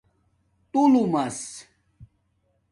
تھُوملس 0.71 1.41